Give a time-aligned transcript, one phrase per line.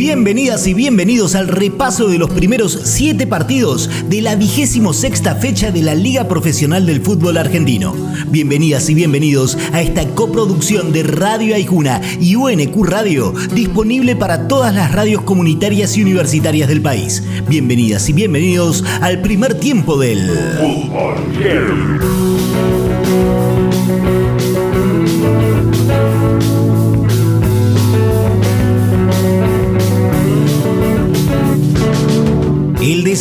[0.00, 5.70] Bienvenidas y bienvenidos al repaso de los primeros siete partidos de la vigésimo sexta fecha
[5.72, 7.94] de la Liga Profesional del Fútbol Argentino.
[8.28, 14.74] Bienvenidas y bienvenidos a esta coproducción de Radio Aijuna y UNQ Radio, disponible para todas
[14.74, 17.22] las radios comunitarias y universitarias del país.
[17.46, 21.16] Bienvenidas y bienvenidos al primer tiempo del Fútbol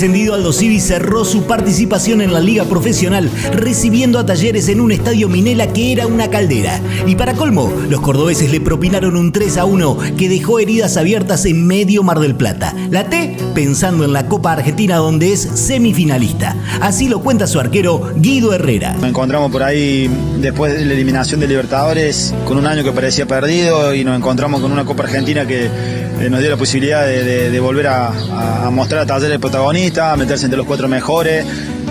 [0.02, 4.82] El descendido Aldo Civi cerró su participación en la liga profesional recibiendo a Talleres en
[4.82, 6.80] un estadio Minela que era una caldera.
[7.06, 11.46] Y para colmo, los cordobeses le propinaron un 3 a 1 que dejó heridas abiertas
[11.46, 12.74] en medio Mar del Plata.
[12.92, 16.56] La T pensando en la Copa Argentina donde es semifinalista.
[16.82, 18.94] Así lo cuenta su arquero Guido Herrera.
[18.94, 20.10] Nos encontramos por ahí
[20.40, 24.62] después de la eliminación de Libertadores con un año que parecía perdido y nos encontramos
[24.62, 25.70] con una Copa Argentina que
[26.20, 30.58] eh, nos dio la posibilidad de, volver a, mostrar a Talleres protagonista, a meterse entre
[30.58, 31.46] los cuatro mejores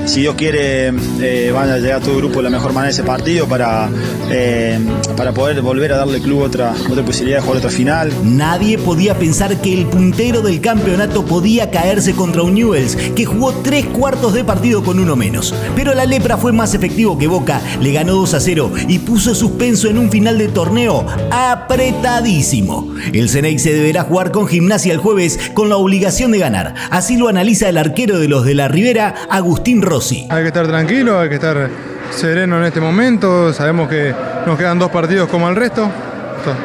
[0.09, 2.93] si Dios quiere, eh, van a llegar todo el grupo de la mejor manera de
[2.93, 3.91] ese partido para,
[4.31, 4.79] eh,
[5.17, 8.11] para poder volver a darle al club otra, otra posibilidad de jugar otra final.
[8.25, 13.53] Nadie podía pensar que el puntero del campeonato podía caerse contra un Newells, que jugó
[13.63, 15.55] tres cuartos de partido con uno menos.
[15.77, 19.35] Pero la lepra fue más efectivo que Boca, le ganó 2 a 0 y puso
[19.35, 22.95] suspenso en un final de torneo apretadísimo.
[23.13, 26.75] El Ceney se deberá jugar con gimnasia el jueves con la obligación de ganar.
[26.91, 29.83] Así lo analiza el arquero de los de la Ribera, Agustín
[30.31, 31.69] Hay que estar tranquilo, hay que estar
[32.11, 33.53] sereno en este momento.
[33.53, 34.15] Sabemos que
[34.47, 35.91] nos quedan dos partidos como el resto.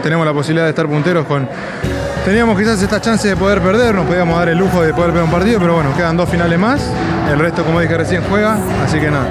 [0.02, 1.48] tenemos la posibilidad de estar punteros con.
[2.26, 5.24] Teníamos quizás esta chance de poder perder, nos podíamos dar el lujo de poder perder
[5.24, 6.82] un partido, pero bueno, quedan dos finales más.
[7.30, 9.28] El resto, como dije recién, juega, así que nada.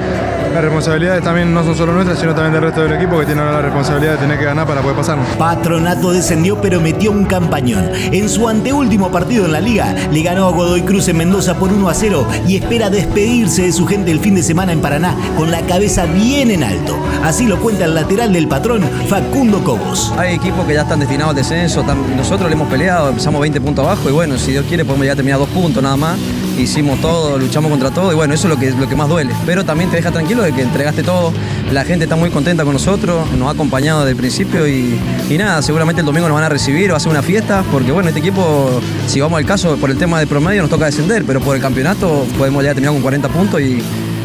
[0.52, 3.40] Las responsabilidades también no son solo nuestras, sino también del resto del equipo que tiene
[3.40, 5.26] ahora la responsabilidad de tener que ganar para poder pasarnos.
[5.38, 7.90] Patronato descendió pero metió un campañón.
[8.12, 11.72] En su anteúltimo partido en la liga, le ganó a Godoy Cruz en Mendoza por
[11.72, 15.16] 1 a 0 y espera despedirse de su gente el fin de semana en Paraná
[15.38, 16.98] con la cabeza bien en alto.
[17.24, 20.12] Así lo cuenta el lateral del patrón, Facundo Cobos.
[20.18, 21.82] Hay equipos que ya están destinados al descenso,
[22.14, 25.16] nosotros le hemos peleado, empezamos 20 puntos abajo y bueno, si Dios quiere podemos ya
[25.16, 26.18] terminar dos puntos nada más
[26.58, 29.34] hicimos todo, luchamos contra todo y bueno, eso es lo que, lo que más duele.
[29.46, 31.32] Pero también te deja tranquilo de que entregaste todo,
[31.70, 34.98] la gente está muy contenta con nosotros, nos ha acompañado desde el principio y,
[35.36, 38.20] nada, seguramente el domingo nos van a recibir o hacer una fiesta, porque bueno, este
[38.20, 41.56] equipo, si vamos al caso, por el tema de promedio nos toca descender, pero por
[41.56, 43.82] el campeonato podemos ya terminar con 40 puntos y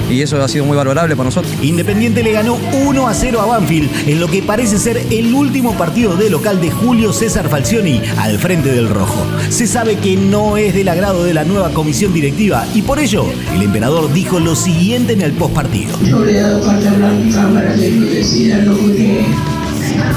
[0.09, 1.53] y eso ha sido muy valorable para nosotros.
[1.61, 5.73] Independiente le ganó 1 a 0 a Banfield en lo que parece ser el último
[5.73, 9.25] partido de local de Julio César Falcioni al frente del Rojo.
[9.49, 13.25] Se sabe que no es del agrado de la nueva comisión directiva y por ello
[13.53, 15.97] el emperador dijo lo siguiente en el postpartido.
[16.03, 19.25] Yo le he dado carta blanca para que lo decida lo que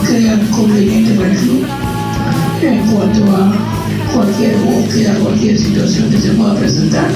[0.06, 1.66] crean conveniente para el club
[2.62, 3.52] en cuanto a
[4.14, 7.08] cualquier búsqueda, cualquier situación que se pueda presentar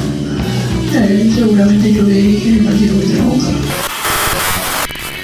[0.94, 2.94] seguramente yo en el partido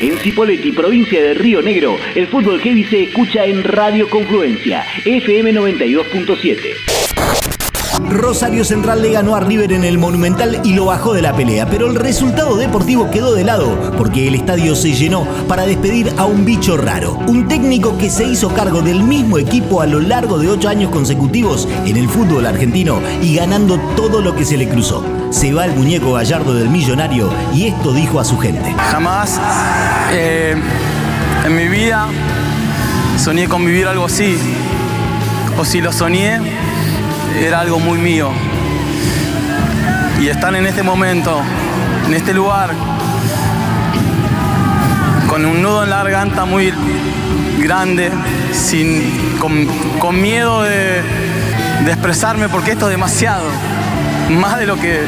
[0.01, 5.53] En Cipolletti, provincia de Río Negro, el fútbol heavy se escucha en Radio Confluencia, FM
[5.53, 6.57] 92.7.
[8.09, 11.67] Rosario Central le ganó a River en el Monumental y lo bajó de la pelea,
[11.67, 16.25] pero el resultado deportivo quedó de lado porque el estadio se llenó para despedir a
[16.25, 20.39] un bicho raro, un técnico que se hizo cargo del mismo equipo a lo largo
[20.39, 24.69] de ocho años consecutivos en el fútbol argentino y ganando todo lo que se le
[24.69, 25.20] cruzó.
[25.31, 28.75] Se va el muñeco gallardo del millonario y esto dijo a su gente.
[28.91, 29.41] Jamás
[30.13, 30.57] eh,
[31.45, 32.09] en mi vida
[33.17, 34.37] soñé con vivir algo así,
[35.57, 36.41] o si lo soñé,
[37.39, 38.31] era algo muy mío.
[40.21, 41.41] Y están en este momento,
[42.07, 42.75] en este lugar,
[45.29, 46.73] con un nudo en la garganta muy
[47.61, 48.11] grande,
[48.53, 51.03] sin, con, miedo de,
[51.85, 53.45] de expresarme porque esto es demasiado,
[54.31, 55.01] más de lo que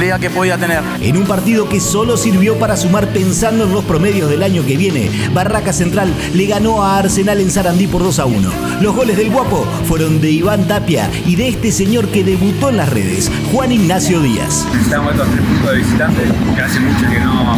[0.00, 0.82] que que podía tener.
[1.00, 4.76] En un partido que solo sirvió para sumar pensando en los promedios del año que
[4.76, 8.50] viene, Barraca Central le ganó a Arsenal en Sarandí por 2 a 1.
[8.80, 12.78] Los goles del guapo fueron de Iván Tapia y de este señor que debutó en
[12.78, 14.66] las redes, Juan Ignacio Díaz.
[14.80, 17.56] Estamos estos tres puntos de visitantes, que hace mucho que no,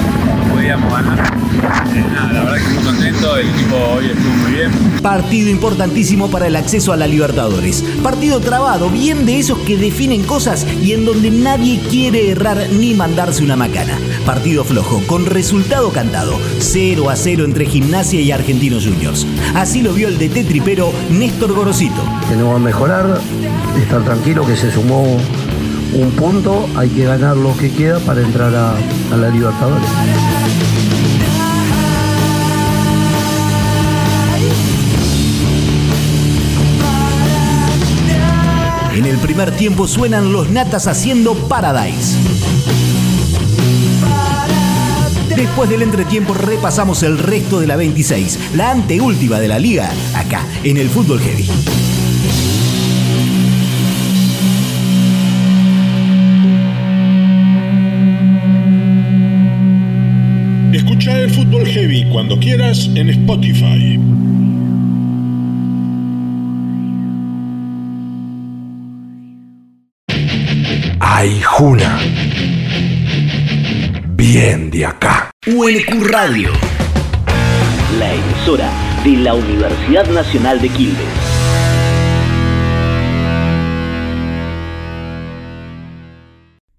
[0.52, 1.45] podíamos ganar.
[2.00, 4.70] Nada, la verdad que muy contento, el equipo hoy estuvo muy bien.
[5.02, 7.82] Partido importantísimo para el acceso a la Libertadores.
[8.02, 12.94] Partido trabado, bien de esos que definen cosas y en donde nadie quiere errar ni
[12.94, 13.98] mandarse una macana.
[14.24, 19.26] Partido flojo, con resultado cantado, 0 a 0 entre Gimnasia y Argentinos Juniors.
[19.54, 22.02] Así lo vio el DT tripero Néstor Gorosito.
[22.28, 23.20] Tenemos que mejorar,
[23.80, 25.18] estar tranquilo que se sumó
[25.94, 28.74] un punto, hay que ganar lo que queda para entrar a,
[29.12, 29.88] a la Libertadores.
[39.16, 42.16] El primer tiempo suenan los natas haciendo Paradise.
[45.34, 50.44] Después del entretiempo repasamos el resto de la 26, la anteúltima de la liga, acá
[50.64, 51.48] en el Fútbol Heavy.
[60.72, 63.98] Escucha el Fútbol Heavy cuando quieras en Spotify.
[71.18, 71.98] Ay, Juna.
[74.08, 75.30] Bien de acá.
[75.46, 76.50] UNQ Radio,
[77.98, 78.70] la emisora
[79.02, 81.35] de la Universidad Nacional de Quilmes.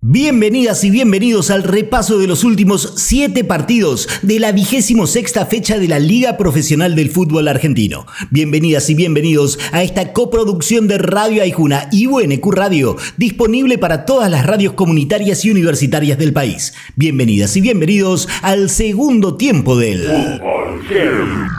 [0.10, 5.80] Bienvenidas y bienvenidos al repaso de los últimos siete partidos de la vigésimo sexta fecha
[5.80, 8.06] de la Liga Profesional del Fútbol Argentino.
[8.30, 14.32] Bienvenidas y bienvenidos a esta coproducción de Radio Aijuna y UNQ Radio, disponible para todas
[14.32, 16.74] las radios comunitarias y universitarias del país.
[16.96, 20.88] Bienvenidas y bienvenidos al segundo tiempo del Fútbol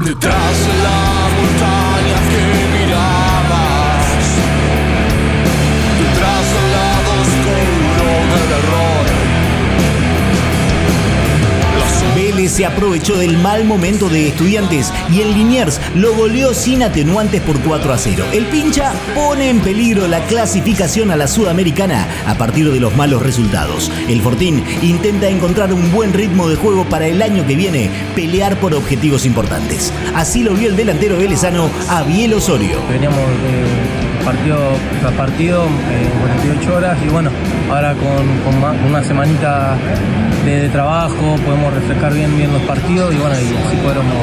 [0.07, 1.88] Detrás de la montaña
[12.59, 17.57] se aprovechó del mal momento de estudiantes y en Liniers lo goleó sin atenuantes por
[17.61, 18.25] 4 a 0.
[18.33, 23.23] El pincha pone en peligro la clasificación a la Sudamericana a partir de los malos
[23.23, 23.93] resultados.
[24.09, 28.59] El Fortín intenta encontrar un buen ritmo de juego para el año que viene, pelear
[28.59, 29.93] por objetivos importantes.
[30.17, 32.81] Así lo vio el delantero velezano Abiel Osorio.
[32.91, 34.59] Veníamos de partido
[35.01, 37.31] tras partido, eh, 48 horas y bueno,
[37.71, 39.75] ahora con, una semanita
[40.45, 44.15] de, trabajo podemos refrescar bien, bien los partidos y bueno, y así podremos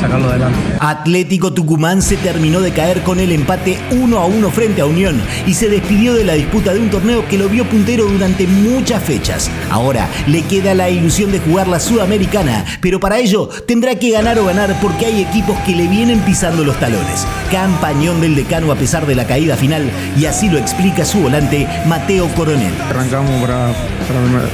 [0.00, 0.58] sacarlo adelante.
[0.80, 5.20] Atlético Tucumán se terminó de caer con el empate 1 a 1 frente a Unión
[5.46, 9.02] y se despidió de la disputa de un torneo que lo vio puntero durante muchas
[9.02, 9.50] fechas.
[9.70, 14.38] Ahora le queda la ilusión de jugar la Sudamericana, pero para ello tendrá que ganar
[14.38, 17.26] o ganar porque hay equipos que le vienen pisando los talones.
[17.50, 21.66] Campañón del decano a pesar de la caída final y así lo explica su volante
[21.86, 22.72] Mateo Coronel.
[22.88, 23.72] Arrancamos para,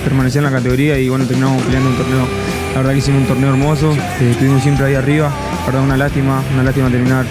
[0.04, 2.26] permanecer en la categoría y bueno, terminamos peleando un torneo.
[2.72, 5.30] La verdad que hicimos un torneo hermoso, eh, estuvimos siempre ahí arriba.
[5.60, 7.26] La verdad, una lástima, una lástima terminar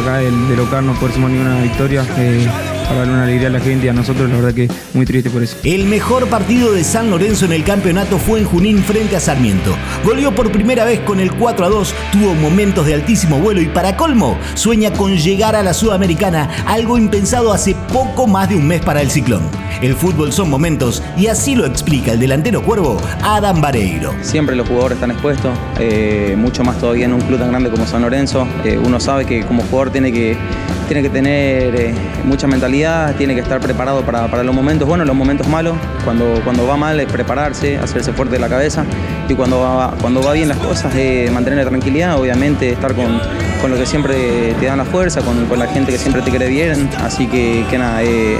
[0.00, 2.04] acá del, de local, no poder sumar ninguna victoria.
[2.18, 2.48] eh,
[2.84, 5.30] para darle una alegría a la gente y a nosotros, la verdad que muy triste
[5.30, 5.56] por eso.
[5.64, 9.74] El mejor partido de San Lorenzo en el campeonato fue en Junín frente a Sarmiento.
[10.04, 13.66] Goleó por primera vez con el 4 a 2, tuvo momentos de altísimo vuelo y
[13.66, 18.66] para colmo, sueña con llegar a la Sudamericana, algo impensado hace poco más de un
[18.66, 19.42] mes para el ciclón.
[19.82, 24.14] El fútbol son momentos y así lo explica el delantero cuervo Adam Vareiro.
[24.22, 27.86] Siempre los jugadores están expuestos, eh, mucho más todavía en un club tan grande como
[27.86, 28.46] San Lorenzo.
[28.64, 30.36] Eh, uno sabe que como jugador tiene que,
[30.86, 31.94] tiene que tener eh,
[32.24, 35.76] mucha mentalidad, tiene que estar preparado para, para los momentos buenos, los momentos malos.
[36.04, 38.84] Cuando, cuando va mal es prepararse, hacerse fuerte la cabeza
[39.28, 43.20] y cuando va, cuando va bien las cosas eh, mantener la tranquilidad, obviamente estar con,
[43.60, 46.30] con los que siempre te dan la fuerza, con, con la gente que siempre te
[46.30, 46.88] quiere bien.
[47.02, 48.36] Así que, que nada, eh,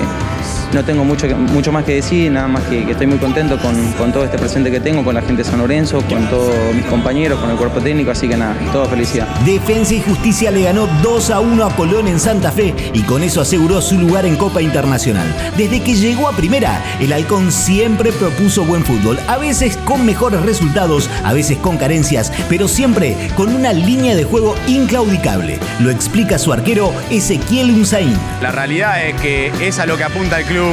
[0.75, 3.93] no tengo mucho, mucho más que decir, nada más que, que estoy muy contento con,
[3.93, 6.85] con todo este presente que tengo, con la gente de San Lorenzo, con todos mis
[6.87, 9.29] compañeros, con el cuerpo técnico, así que nada, toda felicidad.
[9.45, 13.23] Defensa y Justicia le ganó 2 a 1 a Colón en Santa Fe y con
[13.23, 15.33] eso aseguró su lugar en Copa Internacional.
[15.57, 20.43] Desde que llegó a primera, el Halcón siempre propuso buen fútbol, a veces con mejores
[20.43, 25.61] resultados, a veces con carencias, pero siempre con una línea de juego inclaudicable.
[25.79, 28.19] Lo explica su arquero Ezequiel Unzaín.
[28.43, 30.64] La realidad es que es a lo que apunta el club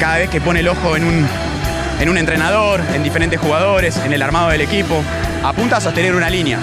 [0.00, 1.26] cada vez que pone el ojo en un,
[2.00, 5.02] en un entrenador, en diferentes jugadores, en el armado del equipo.
[5.42, 6.58] Apunta a sostener una línea.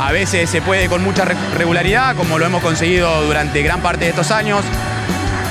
[0.00, 4.04] A veces se puede con mucha re- regularidad, como lo hemos conseguido durante gran parte
[4.04, 4.62] de estos años.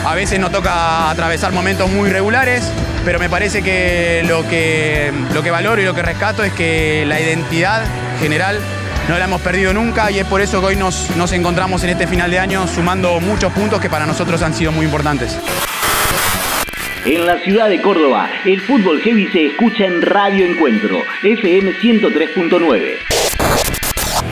[0.06, 2.64] A veces nos toca atravesar momentos muy regulares,
[3.04, 7.04] pero me parece que lo que, lo que valoro y lo que rescato es que
[7.08, 7.84] la identidad
[8.22, 8.60] general
[9.10, 11.90] no la hemos perdido nunca y es por eso que hoy nos, nos encontramos en
[11.90, 15.38] este final de año sumando muchos puntos que para nosotros han sido muy importantes.
[17.10, 22.98] En la ciudad de Córdoba, el fútbol heavy se escucha en Radio Encuentro, FM 103.9.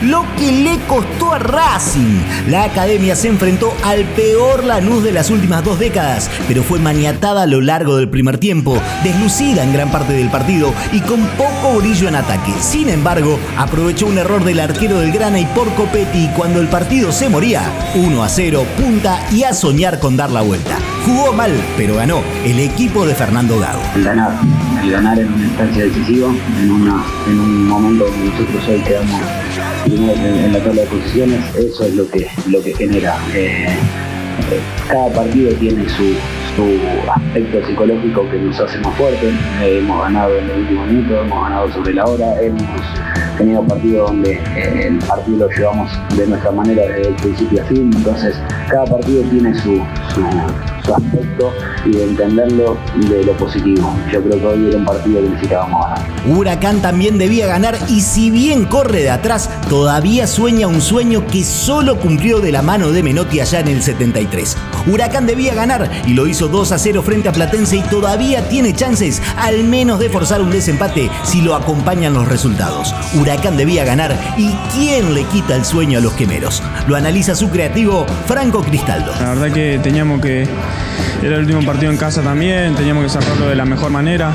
[0.02, 2.20] Lo que le costó a Racing.
[2.48, 7.44] La academia se enfrentó al peor Lanús de las últimas dos décadas, pero fue maniatada
[7.44, 11.78] a lo largo del primer tiempo, deslucida en gran parte del partido y con poco
[11.78, 12.52] brillo en ataque.
[12.60, 17.10] Sin embargo, aprovechó un error del arquero del Grana y por Copetti cuando el partido
[17.10, 17.62] se moría,
[17.94, 20.76] 1 a 0, punta y a soñar con dar la vuelta.
[21.06, 23.80] Jugó mal, pero ganó el equipo de Fernando Gago.
[23.94, 24.32] el ganar,
[24.82, 26.28] el ganar en una instancia decisiva,
[26.60, 29.20] en, una, en un momento donde nosotros hoy quedamos
[29.84, 33.16] primeros en, la tabla de posiciones, eso es lo que, lo que genera.
[33.32, 33.68] eh,
[34.50, 36.14] eh, cada partido tiene su,
[36.56, 39.32] su aspecto psicológico que nos hace más fuertes.
[39.62, 42.62] Eh, hemos ganado en el último minuto, hemos ganado sobre la hora, hemos
[43.36, 47.66] tenido partidos donde eh, el partido lo llevamos de nuestra manera desde el principio a
[47.66, 48.36] fin, entonces
[48.68, 49.76] cada partido tiene su,
[50.14, 50.22] su,
[50.84, 51.52] su aspecto
[51.84, 52.76] y de entenderlo
[53.08, 53.94] de lo positivo.
[54.12, 56.06] Yo creo que hoy era un partido que necesitábamos ganar.
[56.28, 61.44] Huracán también debía ganar y si bien corre de atrás, todavía sueña un sueño que
[61.44, 64.56] solo cumplió de la mano de Menotti allá en el 73.
[64.86, 68.72] Huracán debía ganar y lo hizo 2 a 0 frente a Platense y todavía tiene
[68.72, 72.94] chances al menos de forzar un desempate si lo acompañan los resultados.
[73.14, 76.62] Huracán debía ganar y ¿quién le quita el sueño a los quemeros?
[76.86, 79.12] Lo analiza su creativo Franco Cristaldo.
[79.20, 80.48] La verdad que teníamos que.
[81.22, 84.32] Era el último partido en casa también, teníamos que sacarlo de la mejor manera.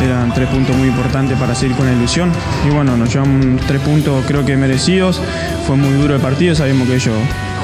[0.00, 2.30] Eran tres puntos muy importantes para seguir con la ilusión.
[2.66, 5.20] Y bueno, nos llevamos tres puntos creo que merecidos.
[5.66, 7.14] Fue muy duro el partido, sabemos que ellos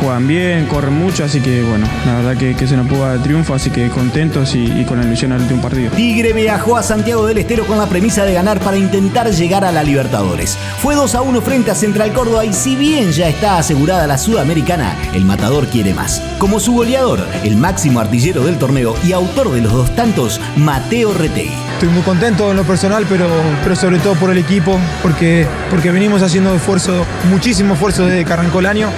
[0.01, 3.23] juegan bien, corren mucho, así que bueno, la verdad que, que nos pudo dar el
[3.23, 5.91] triunfo, así que contentos y, con la ilusión al último partido.
[5.93, 9.73] Tigre viajó a Santiago del Estero con la premisa de ganar para intentar llegar a
[9.73, 10.59] la Libertadores.
[10.81, 14.19] Fue 2 a 1 frente a Central Córdoba y si bien ya está asegurada la
[14.19, 16.21] Sudamericana, el matador quiere más.
[16.39, 21.13] Como su goleador, el máximo artillero del torneo y autor de los dos tantos, Mateo
[21.15, 21.64] Retegui.
[21.75, 23.29] Estoy muy contento en lo personal, pero,
[23.63, 28.59] pero sobre todo por el equipo, porque, porque venimos haciendo esfuerzo, muchísimo esfuerzo desde que
[28.59, 28.89] el año.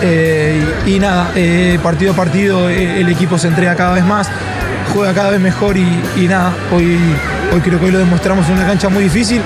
[0.00, 4.28] Eh, y, nada, eh, partido a partido eh, el equipo se entrega cada vez más,
[4.94, 6.98] juega cada vez mejor y, nada, hoy,
[7.52, 9.42] hoy creo que hoy lo demostramos en una cancha muy difícil.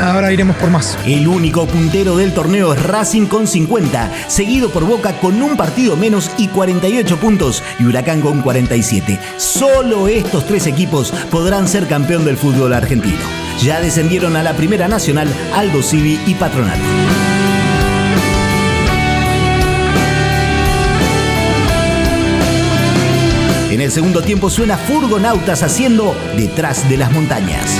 [0.00, 0.98] Ahora iremos por más.
[1.04, 5.96] El único puntero del torneo es Racing con 50, seguido por Boca con un partido
[5.96, 9.18] menos y 48 puntos y Huracán con 47.
[9.36, 13.18] Solo estos tres equipos podrán ser campeón del fútbol argentino.
[13.62, 16.80] Ya descendieron a la Primera Nacional Aldo Civi y Patronato.
[23.70, 27.78] En el segundo tiempo suena Furgonautas haciendo Detrás de las montañas.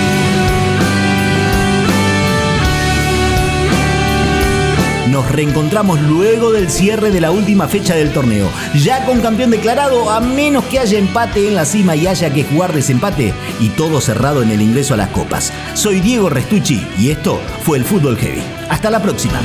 [5.12, 10.10] Nos reencontramos luego del cierre de la última fecha del torneo, ya con campeón declarado,
[10.10, 14.00] a menos que haya empate en la cima y haya que jugar desempate, y todo
[14.00, 15.52] cerrado en el ingreso a las copas.
[15.74, 18.42] Soy Diego Restucci y esto fue el Fútbol Heavy.
[18.70, 19.38] Hasta la próxima.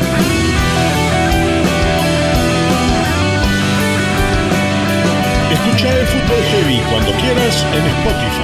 [5.52, 8.37] Escucha el Fútbol Heavy cuando quieras en Spotify.